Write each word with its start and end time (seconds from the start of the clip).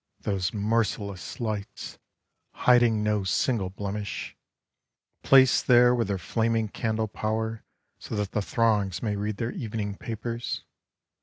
Those 0.21 0.51
merciless 0.51 1.39
lights 1.39 1.99
I— 2.55 2.61
hiding 2.65 3.03
no 3.03 3.23
single 3.23 3.69
blemish, 3.69 4.35
Placed 5.21 5.67
there 5.67 5.93
with 5.93 6.07
their 6.07 6.17
flaming 6.17 6.69
candle 6.69 7.07
power 7.07 7.63
So 7.99 8.15
that 8.15 8.31
the 8.31 8.41
throngs 8.41 9.03
may 9.03 9.15
read 9.15 9.37
their 9.37 9.51
evening 9.51 9.95
papers. 9.97 10.63